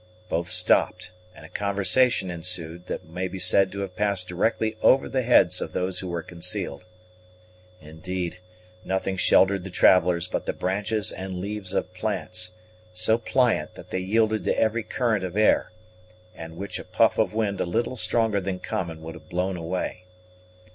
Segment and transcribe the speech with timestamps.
[0.29, 5.07] Both stopped, and a conversation ensued, that may be said to have passed directly over
[5.07, 6.85] the heads of those who were concealed.
[7.79, 8.39] Indeed,
[8.83, 12.51] nothing sheltered the travellers but the branches and leaves of plants,
[12.91, 15.71] so pliant that they yielded to every current of air,
[16.33, 20.05] and which a puff of wind a little stronger than common would have blown away.